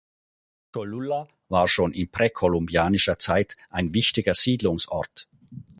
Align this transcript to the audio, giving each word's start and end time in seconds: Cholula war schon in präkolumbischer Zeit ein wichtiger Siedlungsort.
Cholula 0.73 1.27
war 1.49 1.67
schon 1.67 1.93
in 1.93 2.09
präkolumbischer 2.09 3.19
Zeit 3.19 3.55
ein 3.69 3.93
wichtiger 3.93 4.33
Siedlungsort. 4.33 5.27